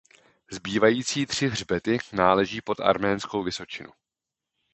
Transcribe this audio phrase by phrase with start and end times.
[0.51, 3.89] Zbývající tři hřbety náleží pod Arménskou vysočinu.